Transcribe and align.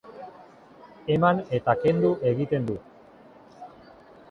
Eman 1.17 1.43
eta 1.59 1.77
kendu 1.85 2.11
egiten 2.33 2.67
du. 2.73 2.81